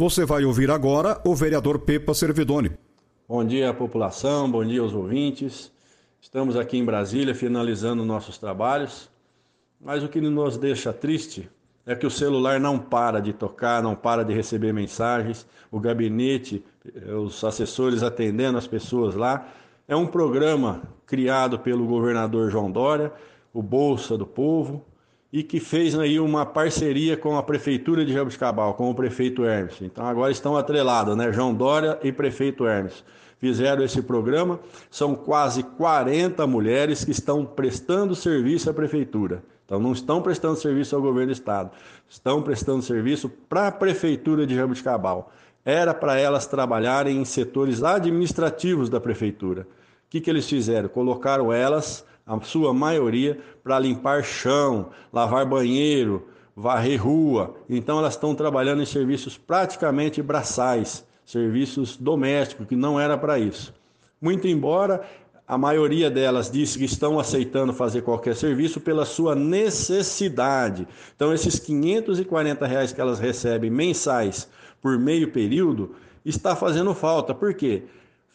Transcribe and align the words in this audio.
Você 0.00 0.24
vai 0.24 0.46
ouvir 0.46 0.70
agora 0.70 1.20
o 1.26 1.34
vereador 1.34 1.80
Pepa 1.80 2.14
Servidoni. 2.14 2.72
Bom 3.28 3.44
dia, 3.44 3.74
população, 3.74 4.50
bom 4.50 4.64
dia 4.64 4.80
aos 4.80 4.94
ouvintes. 4.94 5.70
Estamos 6.18 6.56
aqui 6.56 6.78
em 6.78 6.84
Brasília 6.86 7.34
finalizando 7.34 8.02
nossos 8.02 8.38
trabalhos, 8.38 9.10
mas 9.78 10.02
o 10.02 10.08
que 10.08 10.18
nos 10.18 10.56
deixa 10.56 10.90
triste 10.90 11.50
é 11.84 11.94
que 11.94 12.06
o 12.06 12.10
celular 12.10 12.58
não 12.58 12.78
para 12.78 13.20
de 13.20 13.34
tocar, 13.34 13.82
não 13.82 13.94
para 13.94 14.24
de 14.24 14.32
receber 14.32 14.72
mensagens, 14.72 15.46
o 15.70 15.78
gabinete, 15.78 16.64
os 17.22 17.44
assessores 17.44 18.02
atendendo 18.02 18.56
as 18.56 18.66
pessoas 18.66 19.14
lá. 19.14 19.48
É 19.86 19.94
um 19.94 20.06
programa 20.06 20.80
criado 21.04 21.58
pelo 21.58 21.86
governador 21.86 22.50
João 22.50 22.72
Dória, 22.72 23.12
o 23.52 23.62
Bolsa 23.62 24.16
do 24.16 24.26
Povo, 24.26 24.82
e 25.32 25.42
que 25.42 25.60
fez 25.60 25.96
aí 25.96 26.18
uma 26.18 26.44
parceria 26.44 27.16
com 27.16 27.36
a 27.36 27.42
prefeitura 27.42 28.04
de 28.04 28.12
Jabuticabal, 28.12 28.74
com 28.74 28.90
o 28.90 28.94
prefeito 28.94 29.44
Hermes. 29.44 29.76
Então 29.80 30.04
agora 30.04 30.32
estão 30.32 30.56
atrelados, 30.56 31.16
né? 31.16 31.32
João 31.32 31.54
Dória 31.54 31.98
e 32.02 32.10
prefeito 32.10 32.66
Hermes. 32.66 33.04
Fizeram 33.38 33.82
esse 33.82 34.02
programa, 34.02 34.60
são 34.90 35.14
quase 35.14 35.62
40 35.62 36.46
mulheres 36.46 37.04
que 37.04 37.10
estão 37.10 37.46
prestando 37.46 38.14
serviço 38.14 38.68
à 38.68 38.74
prefeitura. 38.74 39.42
Então 39.64 39.78
não 39.78 39.92
estão 39.92 40.20
prestando 40.20 40.56
serviço 40.56 40.96
ao 40.96 41.00
governo 41.00 41.28
do 41.28 41.32
estado, 41.32 41.70
estão 42.08 42.42
prestando 42.42 42.82
serviço 42.82 43.28
para 43.48 43.68
a 43.68 43.72
prefeitura 43.72 44.46
de 44.46 44.54
Jabuticabal. 44.54 45.32
Era 45.64 45.94
para 45.94 46.18
elas 46.18 46.46
trabalharem 46.46 47.18
em 47.18 47.24
setores 47.24 47.82
administrativos 47.82 48.90
da 48.90 48.98
prefeitura. 49.00 49.66
Que, 50.10 50.20
que 50.20 50.28
eles 50.28 50.48
fizeram? 50.48 50.88
Colocaram 50.88 51.52
elas 51.52 52.04
a 52.26 52.40
sua 52.42 52.74
maioria, 52.74 53.38
para 53.62 53.78
limpar 53.78 54.22
chão, 54.22 54.90
lavar 55.12 55.46
banheiro, 55.46 56.28
varrer 56.54 57.02
rua. 57.02 57.56
Então 57.68 57.98
elas 57.98 58.14
estão 58.14 58.34
trabalhando 58.34 58.82
em 58.82 58.86
serviços 58.86 59.38
praticamente 59.38 60.22
braçais, 60.22 61.04
serviços 61.24 61.96
domésticos, 61.96 62.66
que 62.66 62.76
não 62.76 63.00
era 63.00 63.16
para 63.16 63.38
isso. 63.38 63.72
Muito 64.20 64.46
embora 64.46 65.02
a 65.50 65.58
maioria 65.58 66.08
delas 66.08 66.48
disse 66.48 66.78
que 66.78 66.84
estão 66.84 67.18
aceitando 67.18 67.72
fazer 67.72 68.02
qualquer 68.02 68.36
serviço 68.36 68.80
pela 68.80 69.04
sua 69.04 69.34
necessidade. 69.34 70.86
Então, 71.16 71.34
esses 71.34 71.58
540 71.58 72.64
reais 72.66 72.92
que 72.92 73.00
elas 73.00 73.18
recebem 73.18 73.68
mensais 73.68 74.48
por 74.80 74.96
meio 74.96 75.32
período 75.32 75.96
está 76.24 76.54
fazendo 76.54 76.94
falta. 76.94 77.34
Por 77.34 77.52
quê? 77.54 77.82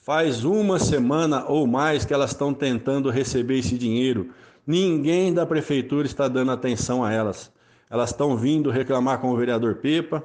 Faz 0.06 0.46
uma 0.46 0.78
semana 0.78 1.46
ou 1.48 1.66
mais 1.66 2.06
que 2.06 2.14
elas 2.14 2.30
estão 2.30 2.54
tentando 2.54 3.10
receber 3.10 3.58
esse 3.58 3.76
dinheiro. 3.76 4.30
Ninguém 4.66 5.34
da 5.34 5.48
prefeitura 5.48 6.06
está 6.06 6.28
dando 6.28 6.52
atenção 6.52 7.04
a 7.04 7.12
elas. 7.12 7.52
Elas 7.90 8.12
estão 8.12 8.38
vindo 8.38 8.70
reclamar 8.70 9.18
com 9.18 9.32
o 9.32 9.36
vereador 9.36 9.78
Pepa, 9.78 10.24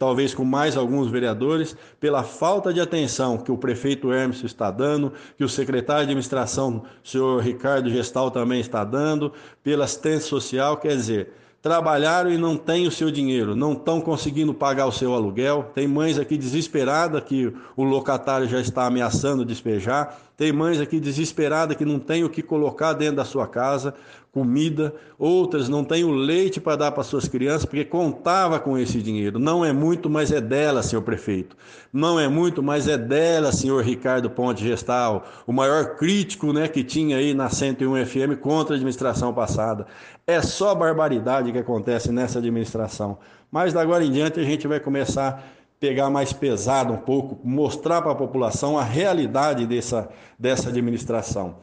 talvez 0.00 0.34
com 0.34 0.44
mais 0.44 0.76
alguns 0.76 1.08
vereadores, 1.08 1.76
pela 2.00 2.24
falta 2.24 2.74
de 2.74 2.80
atenção 2.80 3.38
que 3.38 3.52
o 3.52 3.56
prefeito 3.56 4.12
Hermes 4.12 4.42
está 4.42 4.68
dando, 4.68 5.12
que 5.38 5.44
o 5.44 5.48
secretário 5.48 6.06
de 6.06 6.10
administração, 6.10 6.82
senhor 7.04 7.40
Ricardo 7.40 7.88
Gestal, 7.88 8.32
também 8.32 8.60
está 8.60 8.82
dando, 8.82 9.32
pela 9.62 9.84
assistência 9.84 10.28
social. 10.28 10.76
Quer 10.78 10.96
dizer, 10.96 11.32
trabalharam 11.62 12.32
e 12.32 12.38
não 12.38 12.56
têm 12.56 12.86
o 12.86 12.90
seu 12.90 13.10
dinheiro, 13.10 13.54
não 13.54 13.72
estão 13.72 14.00
conseguindo 14.00 14.54
pagar 14.54 14.86
o 14.86 14.92
seu 14.92 15.12
aluguel. 15.12 15.70
Tem 15.74 15.86
mães 15.86 16.18
aqui 16.18 16.38
desesperadas 16.38 17.22
que 17.22 17.52
o 17.76 17.84
locatário 17.84 18.48
já 18.48 18.60
está 18.60 18.86
ameaçando 18.86 19.44
despejar. 19.44 20.18
Tem 20.36 20.52
mães 20.52 20.80
aqui 20.80 20.98
desesperadas 20.98 21.76
que 21.76 21.84
não 21.84 21.98
tem 21.98 22.24
o 22.24 22.30
que 22.30 22.42
colocar 22.42 22.94
dentro 22.94 23.16
da 23.16 23.26
sua 23.26 23.46
casa, 23.46 23.94
comida. 24.32 24.94
Outras 25.18 25.68
não 25.68 25.84
têm 25.84 26.02
o 26.02 26.10
leite 26.10 26.58
para 26.58 26.76
dar 26.76 26.92
para 26.92 27.02
suas 27.02 27.28
crianças 27.28 27.66
porque 27.66 27.84
contava 27.84 28.58
com 28.58 28.78
esse 28.78 29.02
dinheiro. 29.02 29.38
Não 29.38 29.62
é 29.62 29.70
muito, 29.72 30.08
mas 30.08 30.32
é 30.32 30.40
dela, 30.40 30.82
senhor 30.82 31.02
prefeito. 31.02 31.54
Não 31.92 32.18
é 32.18 32.26
muito, 32.26 32.62
mas 32.62 32.88
é 32.88 32.96
dela, 32.96 33.52
senhor 33.52 33.84
Ricardo 33.84 34.30
Ponte 34.30 34.64
Gestal, 34.64 35.24
o 35.46 35.52
maior 35.52 35.96
crítico, 35.96 36.52
né, 36.54 36.68
que 36.68 36.82
tinha 36.84 37.18
aí 37.18 37.34
na 37.34 37.50
101 37.50 38.06
FM 38.06 38.40
contra 38.40 38.74
a 38.74 38.76
administração 38.76 39.34
passada. 39.34 39.86
É 40.26 40.40
só 40.40 40.74
barbaridade 40.74 41.49
que 41.52 41.58
acontece 41.58 42.12
nessa 42.12 42.38
administração. 42.38 43.18
Mas 43.50 43.72
da 43.72 43.80
agora 43.80 44.04
em 44.04 44.10
diante 44.10 44.38
a 44.40 44.44
gente 44.44 44.66
vai 44.66 44.80
começar 44.80 45.28
a 45.28 45.60
pegar 45.80 46.10
mais 46.10 46.32
pesado 46.32 46.92
um 46.92 46.98
pouco, 46.98 47.38
mostrar 47.42 48.02
para 48.02 48.12
a 48.12 48.14
população 48.14 48.78
a 48.78 48.84
realidade 48.84 49.66
dessa, 49.66 50.10
dessa 50.38 50.68
administração. 50.68 51.56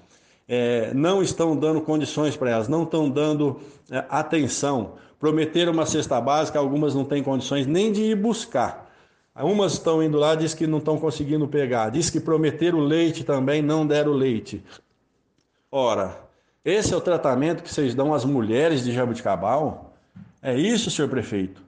É, 0.47 0.93
não 0.93 1.21
estão 1.21 1.55
dando 1.55 1.81
condições 1.81 2.35
para 2.35 2.49
elas, 2.49 2.67
não 2.67 2.83
estão 2.83 3.09
dando 3.09 3.59
é, 3.91 4.03
atenção. 4.09 4.93
Prometeram 5.19 5.71
uma 5.71 5.85
cesta 5.85 6.19
básica, 6.19 6.57
algumas 6.57 6.95
não 6.95 7.05
têm 7.05 7.21
condições 7.21 7.67
nem 7.67 7.91
de 7.91 8.01
ir 8.01 8.15
buscar. 8.15 8.87
Umas 9.35 9.73
estão 9.73 10.01
indo 10.01 10.17
lá, 10.17 10.33
diz 10.33 10.55
que 10.55 10.65
não 10.65 10.79
estão 10.79 10.97
conseguindo 10.97 11.47
pegar. 11.47 11.89
Diz 11.91 12.09
que 12.09 12.19
prometeram 12.19 12.79
leite 12.79 13.23
também, 13.23 13.61
não 13.61 13.85
deram 13.85 14.11
leite. 14.11 14.63
Ora, 15.71 16.26
esse 16.69 16.93
é 16.93 16.97
o 16.97 17.01
tratamento 17.01 17.63
que 17.63 17.73
vocês 17.73 17.95
dão 17.95 18.13
às 18.13 18.25
mulheres 18.25 18.83
de 18.83 18.91
Jabuticabal? 18.91 19.93
É 20.41 20.53
isso, 20.53 20.91
senhor 20.91 21.07
prefeito? 21.07 21.63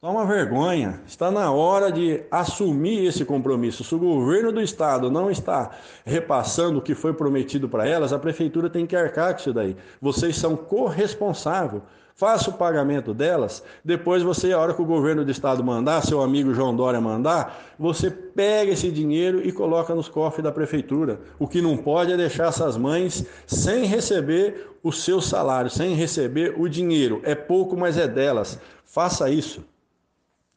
Toma 0.00 0.24
vergonha. 0.24 1.00
Está 1.08 1.28
na 1.28 1.50
hora 1.50 1.90
de 1.90 2.22
assumir 2.30 3.04
esse 3.04 3.24
compromisso. 3.24 3.82
Se 3.82 3.92
o 3.96 3.98
governo 3.98 4.52
do 4.52 4.62
estado 4.62 5.10
não 5.10 5.28
está 5.28 5.72
repassando 6.04 6.78
o 6.78 6.82
que 6.82 6.94
foi 6.94 7.12
prometido 7.12 7.68
para 7.68 7.84
elas, 7.84 8.12
a 8.12 8.18
prefeitura 8.18 8.70
tem 8.70 8.86
que 8.86 8.94
arcar 8.94 9.34
com 9.34 9.40
isso 9.40 9.52
daí. 9.52 9.76
Vocês 10.00 10.36
são 10.36 10.56
corresponsáveis 10.56 11.82
faça 12.14 12.50
o 12.50 12.54
pagamento 12.54 13.14
delas, 13.14 13.62
depois 13.84 14.24
você, 14.24 14.52
a 14.52 14.58
hora 14.58 14.74
que 14.74 14.82
o 14.82 14.84
governo 14.84 15.24
do 15.24 15.30
estado 15.30 15.62
mandar, 15.62 16.04
seu 16.04 16.20
amigo 16.20 16.52
João 16.52 16.74
Dória 16.74 17.00
mandar, 17.00 17.76
você 17.78 18.10
pega 18.10 18.72
esse 18.72 18.90
dinheiro 18.90 19.40
e 19.46 19.52
coloca 19.52 19.94
nos 19.94 20.08
cofres 20.08 20.42
da 20.42 20.50
prefeitura. 20.50 21.20
O 21.38 21.46
que 21.46 21.62
não 21.62 21.76
pode 21.76 22.12
é 22.12 22.16
deixar 22.16 22.48
essas 22.48 22.76
mães 22.76 23.24
sem 23.46 23.84
receber 23.84 24.68
o 24.82 24.90
seu 24.90 25.20
salário, 25.20 25.70
sem 25.70 25.94
receber 25.94 26.56
o 26.58 26.68
dinheiro. 26.68 27.20
É 27.22 27.36
pouco, 27.36 27.76
mas 27.76 27.96
é 27.96 28.08
delas. 28.08 28.58
Faça 28.84 29.30
isso. 29.30 29.64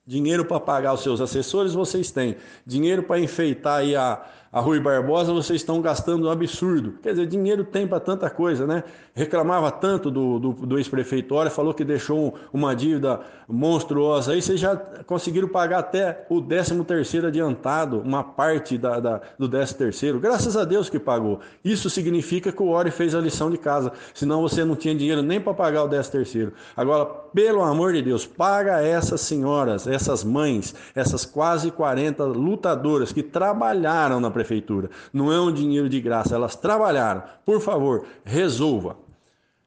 Dinheiro 0.06 0.44
para 0.44 0.60
pagar 0.60 0.94
os 0.94 1.04
seus 1.04 1.22
assessores 1.22 1.74
vocês 1.74 2.10
têm. 2.10 2.36
Dinheiro 2.66 3.04
para 3.04 3.20
enfeitar 3.20 3.82
aí 3.82 3.96
a, 3.96 4.20
a 4.52 4.60
Rui 4.60 4.80
Barbosa 4.80 5.32
vocês 5.32 5.62
estão 5.62 5.80
gastando 5.80 6.28
um 6.28 6.30
absurdo. 6.30 6.96
Quer 7.02 7.12
dizer, 7.12 7.26
dinheiro 7.28 7.64
tem 7.64 7.88
para 7.88 8.02
tanta 8.02 8.30
coisa, 8.30 8.68
né? 8.68 8.84
Reclamava 9.14 9.72
tanto 9.72 10.12
do, 10.12 10.40
do, 10.40 10.54
do 10.54 10.78
ex-prefeito 10.78 11.36
falou 11.50 11.74
que 11.74 11.86
deixou 11.86 12.36
uma 12.52 12.76
dívida 12.76 13.22
monstruosa. 13.48 14.34
Aí 14.34 14.42
vocês 14.42 14.60
já 14.60 14.76
conseguiram 14.76 15.48
pagar 15.48 15.80
até 15.80 16.26
o 16.30 16.42
13 16.42 16.84
terceiro 16.84 17.28
adiantado, 17.28 18.02
uma 18.02 18.24
parte 18.24 18.78
da, 18.78 19.00
da, 19.00 19.22
do 19.38 19.48
13 19.48 19.76
terceiro. 19.76 20.20
Graças 20.20 20.58
a 20.58 20.66
Deus 20.66 20.90
que 20.90 21.00
pagou. 21.00 21.40
Isso 21.64 21.90
significa 21.90 22.52
que 22.52 22.62
o 22.62 22.70
Ori 22.70 22.92
fez 22.92 23.16
a 23.16 23.22
lição 23.22 23.50
de 23.50 23.58
casa. 23.58 23.94
Senão 24.14 24.42
você 24.42 24.66
não 24.66 24.76
tinha 24.76 24.96
dinheiro 24.96 25.22
nem 25.22 25.40
para 25.40 25.54
pagar 25.54 25.84
o 25.84 25.90
13 25.90 26.12
terceiro. 26.12 26.54
Agora, 26.76 27.06
pelo 27.06 27.62
amor 27.62 27.94
de 27.94 28.02
Deus, 28.02 28.26
paga 28.26 28.82
essas 28.82 29.22
senhoras, 29.22 29.88
essas 29.92 30.24
mães, 30.24 30.74
essas 30.96 31.26
quase 31.26 31.72
40 31.72 32.24
lutadoras 32.26 33.12
que 33.12 33.22
trabalharam 33.22 34.20
na 34.20 34.32
prefeitura. 34.32 34.90
Não 35.12 35.32
é 35.32 35.40
um 35.40 35.52
dinheiro 35.52 35.90
de 35.90 36.00
graça, 36.02 36.36
elas 36.36 36.56
trabalharam. 36.56 37.24
Por 37.46 37.62
favor, 37.62 38.06
resolva. 38.24 38.98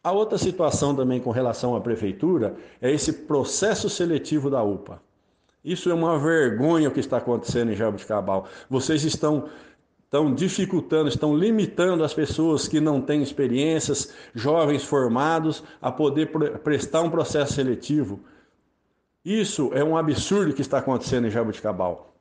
A 0.03 0.13
outra 0.13 0.37
situação 0.37 0.95
também 0.95 1.21
com 1.21 1.31
relação 1.31 1.75
à 1.75 1.81
prefeitura 1.81 2.55
é 2.81 2.91
esse 2.93 3.13
processo 3.13 3.89
seletivo 3.89 4.51
da 4.51 4.63
UPA. 4.63 5.01
Isso 5.65 5.89
é 5.91 5.95
uma 5.95 6.19
vergonha 6.19 6.89
o 6.89 6.93
que 6.93 7.01
está 7.01 7.17
acontecendo 7.17 7.73
em 7.73 7.75
Jabuticabal. 7.75 8.47
Vocês 8.69 9.03
estão 9.03 9.49
estão 10.15 10.33
dificultando, 10.33 11.09
estão 11.09 11.37
limitando 11.37 12.05
as 12.05 12.15
pessoas 12.15 12.69
que 12.69 12.81
não 12.81 13.01
têm 13.01 13.21
experiências, 13.21 14.15
jovens 14.33 14.85
formados, 14.85 15.65
a 15.83 15.91
poder 15.91 16.31
prestar 16.63 17.03
um 17.03 17.11
processo 17.11 17.55
seletivo. 17.55 18.21
Isso 19.25 19.71
é 19.75 19.83
um 19.83 19.97
absurdo 19.97 20.53
que 20.53 20.61
está 20.61 20.79
acontecendo 20.79 21.27
em 21.27 21.31
Jabuticabal 21.31 22.15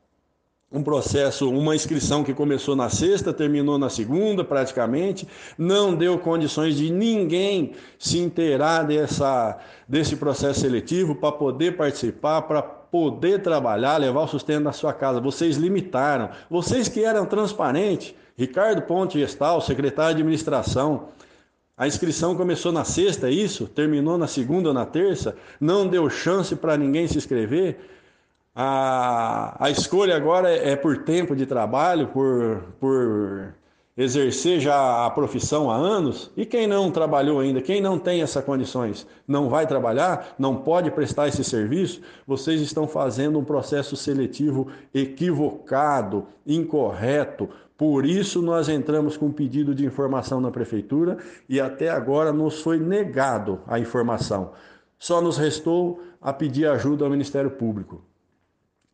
um 0.73 0.81
processo, 0.81 1.47
uma 1.51 1.75
inscrição 1.75 2.23
que 2.23 2.33
começou 2.33 2.75
na 2.75 2.89
sexta, 2.89 3.31
terminou 3.31 3.77
na 3.77 3.91
segunda, 3.91 4.43
praticamente, 4.43 5.27
não 5.55 5.93
deu 5.93 6.17
condições 6.17 6.75
de 6.75 6.91
ninguém 6.91 7.73
se 7.99 8.17
inteirar 8.17 8.81
dessa, 8.81 9.59
desse 9.87 10.15
processo 10.15 10.61
seletivo 10.61 11.13
para 11.13 11.31
poder 11.31 11.77
participar, 11.77 12.41
para 12.41 12.63
poder 12.63 13.43
trabalhar, 13.43 13.97
levar 13.97 14.21
o 14.21 14.27
sustento 14.27 14.63
da 14.63 14.71
sua 14.71 14.93
casa. 14.93 15.21
Vocês 15.21 15.57
limitaram. 15.57 16.31
Vocês 16.49 16.89
que 16.89 17.03
eram 17.03 17.27
transparentes, 17.27 18.15
Ricardo 18.35 18.81
Ponte 18.81 19.19
Gestal, 19.19 19.61
secretário 19.61 20.15
de 20.15 20.21
administração, 20.23 21.09
a 21.77 21.87
inscrição 21.87 22.35
começou 22.35 22.71
na 22.71 22.83
sexta, 22.83 23.27
é 23.27 23.31
isso? 23.31 23.67
Terminou 23.67 24.17
na 24.17 24.27
segunda 24.27 24.69
ou 24.69 24.73
na 24.73 24.85
terça? 24.85 25.35
Não 25.59 25.87
deu 25.87 26.09
chance 26.09 26.55
para 26.55 26.77
ninguém 26.77 27.07
se 27.07 27.17
inscrever? 27.17 27.79
A, 28.55 29.55
a 29.59 29.71
escolha 29.71 30.15
agora 30.15 30.51
é, 30.51 30.71
é 30.71 30.75
por 30.75 30.99
tempo 30.99 31.35
de 31.35 31.45
trabalho, 31.47 32.07
por, 32.09 32.63
por 32.79 33.55
exercer 33.95 34.59
já 34.59 35.05
a 35.05 35.09
profissão 35.11 35.69
há 35.69 35.75
anos, 35.75 36.31
e 36.35 36.45
quem 36.45 36.65
não 36.65 36.89
trabalhou 36.89 37.39
ainda, 37.39 37.61
quem 37.61 37.79
não 37.79 37.99
tem 37.99 38.21
essas 38.21 38.43
condições, 38.43 39.05
não 39.27 39.49
vai 39.49 39.67
trabalhar, 39.67 40.33
não 40.37 40.55
pode 40.55 40.89
prestar 40.89 41.27
esse 41.27 41.43
serviço, 41.43 42.01
vocês 42.25 42.59
estão 42.59 42.87
fazendo 42.87 43.37
um 43.37 43.43
processo 43.43 43.95
seletivo 43.95 44.67
equivocado, 44.93 46.25
incorreto. 46.45 47.47
Por 47.77 48.05
isso 48.05 48.41
nós 48.41 48.67
entramos 48.67 49.15
com 49.15 49.27
um 49.27 49.31
pedido 49.31 49.75
de 49.75 49.85
informação 49.85 50.41
na 50.41 50.49
prefeitura 50.49 51.17
e 51.47 51.59
até 51.59 51.89
agora 51.89 52.33
nos 52.33 52.61
foi 52.61 52.79
negado 52.79 53.61
a 53.67 53.79
informação. 53.79 54.53
Só 54.97 55.21
nos 55.21 55.37
restou 55.37 56.01
a 56.21 56.31
pedir 56.33 56.65
ajuda 56.65 57.03
ao 57.03 57.11
Ministério 57.11 57.51
Público. 57.51 58.01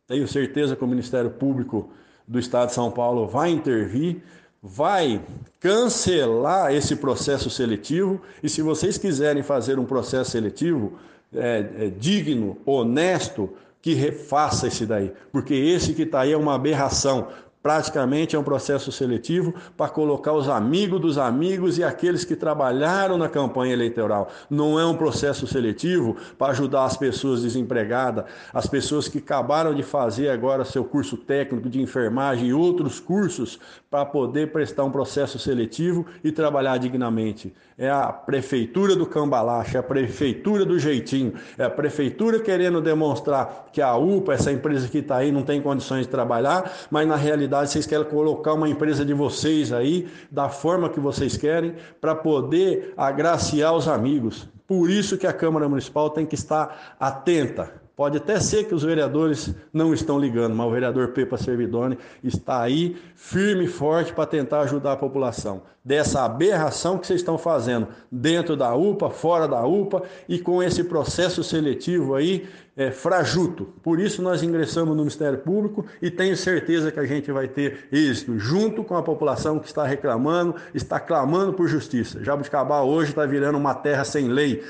Tenho 0.06 0.26
certeza 0.26 0.74
que 0.74 0.84
o 0.84 0.88
Ministério 0.88 1.30
Público 1.30 1.88
do 2.26 2.38
Estado 2.38 2.68
de 2.68 2.74
São 2.74 2.90
Paulo 2.90 3.28
vai 3.28 3.50
intervir 3.50 4.22
vai 4.62 5.22
cancelar 5.58 6.72
esse 6.74 6.96
processo 6.96 7.48
seletivo 7.48 8.20
e 8.42 8.48
se 8.48 8.62
vocês 8.62 8.98
quiserem 8.98 9.42
fazer 9.42 9.78
um 9.78 9.84
processo 9.84 10.32
seletivo 10.32 10.98
é, 11.34 11.66
é, 11.78 11.88
digno, 11.88 12.58
honesto, 12.66 13.50
que 13.80 13.94
refaça 13.94 14.66
esse 14.66 14.84
daí, 14.84 15.12
porque 15.32 15.54
esse 15.54 15.94
que 15.94 16.02
está 16.02 16.20
aí 16.20 16.32
é 16.32 16.36
uma 16.36 16.54
aberração. 16.54 17.28
Praticamente 17.62 18.34
é 18.34 18.38
um 18.38 18.42
processo 18.42 18.90
seletivo 18.90 19.52
para 19.76 19.90
colocar 19.90 20.32
os 20.32 20.48
amigos 20.48 20.98
dos 20.98 21.18
amigos 21.18 21.76
e 21.76 21.84
aqueles 21.84 22.24
que 22.24 22.34
trabalharam 22.34 23.18
na 23.18 23.28
campanha 23.28 23.74
eleitoral. 23.74 24.30
Não 24.48 24.80
é 24.80 24.86
um 24.86 24.96
processo 24.96 25.46
seletivo 25.46 26.16
para 26.38 26.52
ajudar 26.52 26.86
as 26.86 26.96
pessoas 26.96 27.42
desempregadas, 27.42 28.24
as 28.54 28.66
pessoas 28.66 29.08
que 29.08 29.18
acabaram 29.18 29.74
de 29.74 29.82
fazer 29.82 30.30
agora 30.30 30.64
seu 30.64 30.82
curso 30.84 31.18
técnico 31.18 31.68
de 31.68 31.82
enfermagem 31.82 32.48
e 32.48 32.54
outros 32.54 32.98
cursos 32.98 33.60
para 33.90 34.06
poder 34.06 34.52
prestar 34.52 34.84
um 34.84 34.90
processo 34.90 35.38
seletivo 35.38 36.06
e 36.24 36.32
trabalhar 36.32 36.78
dignamente. 36.78 37.52
É 37.76 37.90
a 37.90 38.06
prefeitura 38.06 38.96
do 38.96 39.04
cambalache, 39.04 39.76
é 39.76 39.80
a 39.80 39.82
prefeitura 39.82 40.64
do 40.64 40.78
jeitinho, 40.78 41.34
é 41.58 41.64
a 41.64 41.70
prefeitura 41.70 42.40
querendo 42.40 42.80
demonstrar 42.80 43.68
que 43.72 43.82
a 43.82 43.96
UPA, 43.96 44.34
essa 44.34 44.52
empresa 44.52 44.88
que 44.88 44.98
está 44.98 45.16
aí, 45.16 45.32
não 45.32 45.42
tem 45.42 45.60
condições 45.60 46.02
de 46.02 46.08
trabalhar, 46.08 46.70
mas 46.90 47.06
na 47.06 47.16
realidade 47.16 47.49
vocês 47.50 47.86
querem 47.86 48.04
colocar 48.04 48.54
uma 48.54 48.68
empresa 48.68 49.04
de 49.04 49.12
vocês 49.12 49.72
aí, 49.72 50.08
da 50.30 50.48
forma 50.48 50.88
que 50.88 51.00
vocês 51.00 51.36
querem, 51.36 51.74
para 52.00 52.14
poder 52.14 52.94
agraciar 52.96 53.74
os 53.74 53.88
amigos. 53.88 54.48
Por 54.66 54.88
isso 54.88 55.18
que 55.18 55.26
a 55.26 55.32
Câmara 55.32 55.68
Municipal 55.68 56.10
tem 56.10 56.24
que 56.24 56.34
estar 56.34 56.96
atenta 56.98 57.80
Pode 58.00 58.16
até 58.16 58.40
ser 58.40 58.64
que 58.64 58.74
os 58.74 58.82
vereadores 58.82 59.54
não 59.70 59.92
estão 59.92 60.18
ligando, 60.18 60.54
mas 60.54 60.66
o 60.66 60.70
vereador 60.70 61.08
Pepa 61.08 61.36
Servidone 61.36 61.98
está 62.24 62.62
aí 62.62 62.96
firme 63.14 63.66
e 63.66 63.68
forte 63.68 64.14
para 64.14 64.24
tentar 64.24 64.62
ajudar 64.62 64.92
a 64.92 64.96
população. 64.96 65.60
Dessa 65.84 66.24
aberração 66.24 66.96
que 66.96 67.06
vocês 67.06 67.20
estão 67.20 67.36
fazendo 67.36 67.88
dentro 68.10 68.56
da 68.56 68.74
UPA, 68.74 69.10
fora 69.10 69.46
da 69.46 69.66
UPA 69.66 70.02
e 70.26 70.38
com 70.38 70.62
esse 70.62 70.82
processo 70.84 71.44
seletivo 71.44 72.14
aí 72.14 72.48
é, 72.74 72.90
frajuto. 72.90 73.66
Por 73.82 74.00
isso 74.00 74.22
nós 74.22 74.42
ingressamos 74.42 74.96
no 74.96 75.02
Ministério 75.02 75.38
Público 75.38 75.84
e 76.00 76.10
tenho 76.10 76.34
certeza 76.34 76.90
que 76.90 76.98
a 76.98 77.04
gente 77.04 77.30
vai 77.30 77.48
ter 77.48 77.86
êxito 77.92 78.38
junto 78.38 78.82
com 78.82 78.96
a 78.96 79.02
população 79.02 79.58
que 79.58 79.66
está 79.66 79.84
reclamando, 79.84 80.54
está 80.72 80.98
clamando 80.98 81.52
por 81.52 81.68
justiça. 81.68 82.24
Jabuticabal 82.24 82.88
hoje 82.88 83.10
está 83.10 83.26
virando 83.26 83.58
uma 83.58 83.74
terra 83.74 84.04
sem 84.04 84.28
lei. 84.28 84.64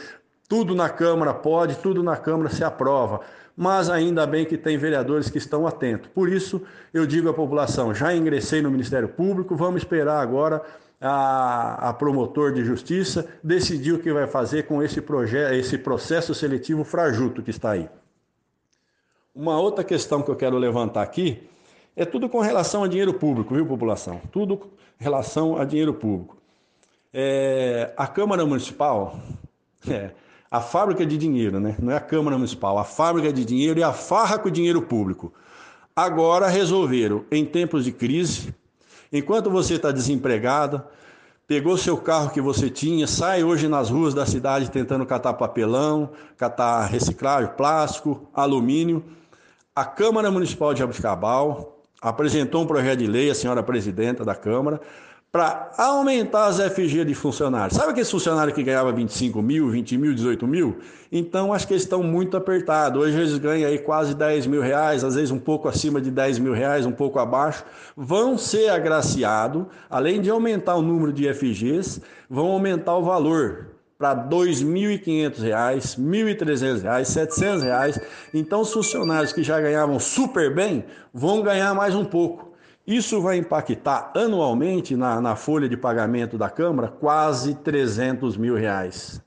Tudo 0.50 0.75
na 0.75 0.88
Câmara 0.88 1.32
pode, 1.32 1.76
tudo 1.76 2.02
na 2.02 2.17
Câmara 2.17 2.50
se 2.50 2.64
aprova. 2.64 3.20
Mas 3.56 3.88
ainda 3.88 4.26
bem 4.26 4.44
que 4.44 4.58
tem 4.58 4.76
vereadores 4.76 5.31
que 5.31 5.38
estão 5.38 5.64
atentos. 5.64 6.11
Por 6.12 6.29
isso, 6.29 6.61
eu 6.93 7.06
digo 7.06 7.29
à 7.29 7.32
população: 7.32 7.94
já 7.94 8.12
ingressei 8.12 8.61
no 8.61 8.69
Ministério 8.69 9.08
Público, 9.08 9.55
vamos 9.55 9.82
esperar 9.82 10.20
agora 10.20 10.61
a, 11.00 11.91
a, 11.91 11.93
promotor 11.93 12.52
de 12.52 12.64
justiça 12.64 13.29
decidir 13.44 13.93
o 13.93 14.00
que 14.00 14.12
vai 14.12 14.26
fazer 14.26 14.64
com 14.64 14.82
esse 14.82 15.00
projeto, 15.00 15.55
esse 15.55 15.79
processo 15.79 16.35
seletivo 16.35 16.82
frajuto 16.82 17.44
que 17.44 17.50
está 17.50 17.70
aí. 17.70 17.88
Uma 19.32 19.56
outra 19.56 19.85
questão 19.85 20.20
que 20.20 20.32
eu 20.32 20.37
quero 20.37 20.58
levantar 20.58 21.02
aqui 21.02 21.49
é 21.94 22.05
tudo 22.05 22.29
com 22.29 22.41
relação 22.41 22.82
a 22.82 22.88
dinheiro 22.88 23.14
público, 23.14 23.55
viu, 23.55 23.64
população? 23.64 24.20
Tudo 24.32 24.56
com 24.56 24.69
relação 24.99 25.56
a 25.56 25.64
dinheiro 25.64 25.94
público. 25.94 26.37
É, 27.14 27.94
a 27.97 28.08
Câmara 28.08 28.44
Municipal, 28.44 29.17
é, 29.88 30.11
a 30.50 30.61
fábrica 30.61 31.06
de 31.06 31.17
dinheiro, 31.17 31.61
né? 31.61 31.76
Não 31.79 31.93
é 31.93 31.97
a 31.97 32.00
Câmara 32.00 32.37
Municipal, 32.37 32.76
a 32.76 32.85
fábrica 32.85 33.32
de 33.32 33.44
dinheiro 33.44 33.79
e 33.79 33.82
a 33.82 33.93
farra 33.93 34.38
com 34.38 34.49
o 34.49 34.50
dinheiro 34.50 34.82
público. 34.82 35.32
Agora 35.94 36.49
resolveram, 36.49 37.25
em 37.31 37.44
tempos 37.44 37.85
de 37.85 37.93
crise, 37.93 38.52
enquanto 39.12 39.49
você 39.49 39.75
está 39.75 39.93
desempregado, 39.93 40.82
pegou 41.47 41.76
seu 41.76 41.97
carro 41.97 42.31
que 42.31 42.41
você 42.41 42.69
tinha, 42.69 43.06
sai 43.06 43.44
hoje 43.44 43.69
nas 43.69 43.91
ruas 43.91 44.14
da 44.14 44.26
cidade 44.26 44.70
tentando 44.70 45.06
catar 45.06 45.35
papelão, 45.35 46.11
catar 46.37 46.85
reciclagem, 46.87 47.50
plástico, 47.56 48.29
alumínio. 48.35 49.05
A 49.75 49.85
Câmara 49.85 50.31
Municipal 50.31 50.75
de 50.75 50.82
Abuscabal 50.82 51.81
apresentou 52.00 52.62
um 52.62 52.67
projeto 52.67 52.99
de 53.00 53.06
lei, 53.06 53.31
a 53.31 53.35
senhora 53.35 53.62
presidenta 53.62 54.25
da 54.25 54.35
Câmara, 54.35 54.81
para 55.32 55.71
aumentar 55.79 56.47
as 56.47 56.59
FG 56.59 57.05
de 57.05 57.15
funcionários. 57.15 57.77
Sabe 57.77 57.93
aqueles 57.93 58.11
funcionários 58.11 58.53
que 58.53 58.65
ganhavam 58.65 58.93
25 58.93 59.41
mil, 59.41 59.71
20 59.71 59.97
mil, 59.97 60.12
18 60.12 60.44
mil? 60.44 60.79
Então, 61.12 61.53
acho 61.53 61.69
que 61.69 61.73
eles 61.73 61.85
estão 61.85 62.03
muito 62.03 62.37
apertados. 62.37 63.00
Hoje 63.00 63.17
eles 63.17 63.38
ganham 63.38 63.69
aí 63.69 63.79
quase 63.79 64.12
10 64.12 64.49
mil 64.49 64.61
reais, 64.61 65.05
às 65.05 65.15
vezes 65.15 65.31
um 65.31 65.38
pouco 65.38 65.69
acima 65.69 66.00
de 66.00 66.11
10 66.11 66.41
mil 66.41 66.53
reais, 66.53 66.85
um 66.85 66.91
pouco 66.91 67.21
abaixo. 67.21 67.65
Vão 67.97 68.37
ser 68.37 68.71
agraciados, 68.71 69.67
além 69.88 70.21
de 70.21 70.29
aumentar 70.29 70.75
o 70.75 70.82
número 70.82 71.12
de 71.12 71.33
FGs, 71.33 72.03
vão 72.29 72.49
aumentar 72.49 72.97
o 72.97 73.05
valor 73.05 73.69
para 73.97 74.15
R$ 74.15 74.31
2.500, 74.31 75.43
R$ 75.43 75.79
1.300, 75.79 76.83
R$ 76.83 77.05
700. 77.05 78.00
Então, 78.35 78.62
os 78.62 78.73
funcionários 78.73 79.33
que 79.33 79.44
já 79.44 79.61
ganhavam 79.61 80.00
super 80.00 80.53
bem 80.53 80.85
vão 81.15 81.41
ganhar 81.41 81.73
mais 81.73 81.94
um 81.94 82.04
pouco. 82.04 82.50
Isso 82.90 83.23
vai 83.23 83.37
impactar 83.37 84.11
anualmente 84.16 84.97
na, 84.97 85.20
na 85.20 85.37
folha 85.37 85.68
de 85.68 85.76
pagamento 85.76 86.37
da 86.37 86.50
Câmara 86.50 86.88
quase 86.88 87.54
300 87.54 88.37
mil 88.37 88.56
reais. 88.56 89.23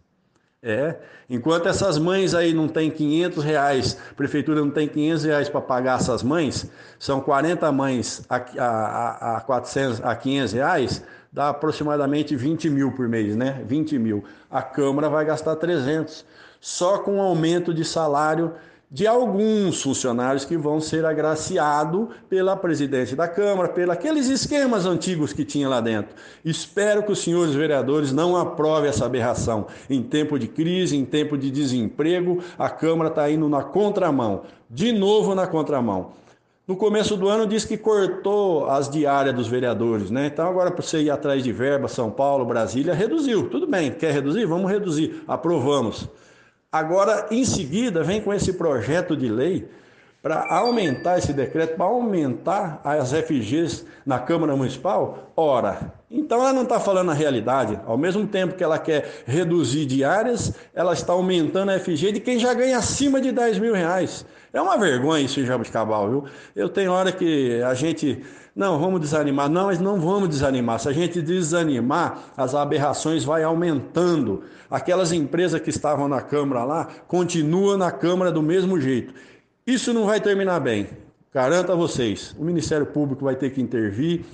É, 0.61 0.97
enquanto 1.29 1.69
essas 1.69 1.97
mães 1.97 2.35
aí 2.35 2.53
não 2.53 2.67
têm 2.67 2.91
500 2.91 3.41
reais, 3.41 3.97
a 4.11 4.13
prefeitura 4.15 4.59
não 4.59 4.69
tem 4.69 4.85
500 4.89 5.23
reais 5.23 5.49
para 5.49 5.61
pagar 5.61 5.97
essas 5.97 6.21
mães, 6.23 6.69
são 6.99 7.21
40 7.21 7.71
mães 7.71 8.25
a, 8.29 8.35
a, 8.35 9.37
a, 9.37 9.41
400, 9.41 10.03
a 10.03 10.13
500 10.13 10.53
reais, 10.53 11.03
dá 11.31 11.47
aproximadamente 11.47 12.35
20 12.35 12.69
mil 12.69 12.91
por 12.91 13.07
mês, 13.07 13.33
né? 13.33 13.63
20 13.65 13.97
mil. 13.97 14.25
A 14.51 14.61
Câmara 14.61 15.07
vai 15.07 15.23
gastar 15.23 15.55
300, 15.55 16.25
só 16.59 16.97
com 16.97 17.21
aumento 17.21 17.73
de 17.73 17.85
salário 17.85 18.55
de 18.93 19.07
alguns 19.07 19.81
funcionários 19.81 20.45
que 20.45 20.55
vão 20.55 20.79
ser 20.79 21.03
agraciados 21.03 22.09
pela 22.29 22.55
presidente 22.55 23.15
da 23.15 23.27
Câmara, 23.27 23.67
pelos 23.69 23.91
aqueles 23.91 24.29
esquemas 24.29 24.85
antigos 24.85 25.33
que 25.33 25.43
tinha 25.43 25.67
lá 25.67 25.81
dentro. 25.81 26.15
Espero 26.45 27.01
que 27.01 27.11
os 27.11 27.17
senhores 27.17 27.55
vereadores 27.55 28.13
não 28.13 28.37
aprovem 28.37 28.91
essa 28.91 29.07
aberração. 29.07 29.65
Em 29.89 30.03
tempo 30.03 30.37
de 30.37 30.47
crise, 30.47 30.95
em 30.95 31.05
tempo 31.05 31.35
de 31.35 31.49
desemprego, 31.49 32.43
a 32.55 32.69
Câmara 32.69 33.09
está 33.09 33.27
indo 33.31 33.49
na 33.49 33.63
contramão, 33.63 34.43
de 34.69 34.91
novo 34.91 35.33
na 35.33 35.47
contramão. 35.47 36.11
No 36.67 36.77
começo 36.77 37.17
do 37.17 37.27
ano 37.27 37.47
disse 37.47 37.67
que 37.67 37.77
cortou 37.77 38.69
as 38.69 38.87
diárias 38.87 39.33
dos 39.33 39.47
vereadores, 39.47 40.11
né? 40.11 40.27
Então 40.27 40.47
agora 40.47 40.69
para 40.69 40.83
você 40.83 41.01
ir 41.01 41.09
atrás 41.09 41.43
de 41.43 41.51
verba, 41.51 41.87
São 41.87 42.11
Paulo, 42.11 42.45
Brasília, 42.45 42.93
reduziu. 42.93 43.49
Tudo 43.49 43.65
bem, 43.65 43.91
quer 43.91 44.13
reduzir? 44.13 44.45
Vamos 44.45 44.69
reduzir. 44.71 45.23
Aprovamos. 45.27 46.07
Agora, 46.73 47.27
em 47.29 47.45
seguida, 47.45 48.01
vem 48.01 48.19
com 48.19 48.33
esse 48.33 48.53
projeto 48.53 49.15
de 49.15 49.27
lei 49.29 49.69
para 50.23 50.45
aumentar 50.55 51.17
esse 51.17 51.33
decreto, 51.33 51.75
para 51.75 51.83
aumentar 51.83 52.79
as 52.81 53.11
FGs 53.11 53.85
na 54.05 54.17
Câmara 54.17 54.55
Municipal? 54.55 55.33
Ora, 55.35 55.93
então 56.09 56.39
ela 56.39 56.53
não 56.53 56.63
está 56.63 56.79
falando 56.79 57.11
a 57.11 57.13
realidade. 57.13 57.77
Ao 57.85 57.97
mesmo 57.97 58.25
tempo 58.25 58.55
que 58.55 58.63
ela 58.63 58.79
quer 58.79 59.23
reduzir 59.27 59.85
diárias, 59.85 60.53
ela 60.73 60.93
está 60.93 61.11
aumentando 61.11 61.71
a 61.71 61.77
FG 61.77 62.13
de 62.13 62.19
quem 62.21 62.39
já 62.39 62.53
ganha 62.53 62.77
acima 62.77 63.19
de 63.19 63.33
10 63.33 63.59
mil 63.59 63.73
reais. 63.73 64.25
É 64.53 64.61
uma 64.61 64.77
vergonha 64.77 65.25
isso 65.25 65.41
em 65.41 65.45
Jabuticabal, 65.45 66.09
viu? 66.09 66.23
Eu 66.55 66.69
tenho 66.69 66.93
hora 66.93 67.11
que 67.11 67.61
a 67.61 67.73
gente 67.73 68.23
não, 68.55 68.79
vamos 68.79 69.01
desanimar. 69.01 69.49
Não, 69.49 69.65
mas 69.65 69.79
não 69.79 69.99
vamos 69.99 70.29
desanimar. 70.29 70.79
Se 70.79 70.87
a 70.87 70.93
gente 70.93 71.21
desanimar, 71.21 72.31
as 72.37 72.55
aberrações 72.55 73.25
vai 73.25 73.43
aumentando. 73.43 74.43
Aquelas 74.71 75.11
empresas 75.11 75.59
que 75.59 75.69
estavam 75.69 76.07
na 76.07 76.21
Câmara 76.21 76.63
lá, 76.63 76.87
continuam 77.09 77.77
na 77.77 77.91
Câmara 77.91 78.31
do 78.31 78.41
mesmo 78.41 78.79
jeito. 78.79 79.13
Isso 79.65 79.93
não 79.93 80.05
vai 80.05 80.19
terminar 80.19 80.59
bem. 80.59 80.87
Garanto 81.33 81.71
a 81.71 81.75
vocês. 81.75 82.35
O 82.37 82.43
Ministério 82.43 82.85
Público 82.85 83.23
vai 83.23 83.35
ter 83.35 83.51
que 83.51 83.61
intervir. 83.61 84.25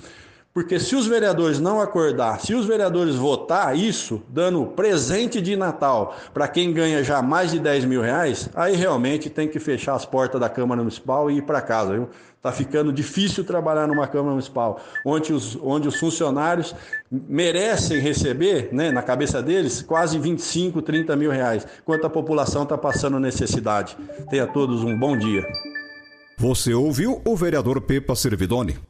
Porque 0.52 0.80
se 0.80 0.96
os 0.96 1.06
vereadores 1.06 1.60
não 1.60 1.80
acordar, 1.80 2.40
se 2.40 2.54
os 2.54 2.66
vereadores 2.66 3.14
votar 3.14 3.76
isso, 3.76 4.20
dando 4.28 4.66
presente 4.66 5.40
de 5.40 5.54
Natal 5.54 6.16
para 6.34 6.48
quem 6.48 6.72
ganha 6.72 7.04
já 7.04 7.22
mais 7.22 7.52
de 7.52 7.60
10 7.60 7.84
mil 7.84 8.02
reais, 8.02 8.50
aí 8.56 8.74
realmente 8.74 9.30
tem 9.30 9.46
que 9.46 9.60
fechar 9.60 9.94
as 9.94 10.04
portas 10.04 10.40
da 10.40 10.48
Câmara 10.48 10.80
Municipal 10.80 11.30
e 11.30 11.38
ir 11.38 11.42
para 11.42 11.60
casa, 11.60 11.92
viu? 11.92 12.08
Está 12.36 12.50
ficando 12.50 12.92
difícil 12.92 13.44
trabalhar 13.44 13.86
numa 13.86 14.08
Câmara 14.08 14.30
Municipal, 14.30 14.80
onde 15.06 15.32
os, 15.32 15.56
onde 15.62 15.86
os 15.86 16.00
funcionários 16.00 16.74
merecem 17.08 18.00
receber, 18.00 18.70
né, 18.72 18.90
na 18.90 19.02
cabeça 19.02 19.40
deles, 19.40 19.82
quase 19.82 20.18
25, 20.18 20.82
30 20.82 21.14
mil 21.14 21.30
reais, 21.30 21.64
enquanto 21.80 22.06
a 22.06 22.10
população 22.10 22.64
está 22.64 22.76
passando 22.76 23.20
necessidade. 23.20 23.96
Tenha 24.28 24.48
todos 24.48 24.82
um 24.82 24.98
bom 24.98 25.16
dia. 25.16 25.46
Você 26.36 26.74
ouviu 26.74 27.22
o 27.24 27.36
vereador 27.36 27.80
Pepa 27.82 28.16
Servidoni. 28.16 28.89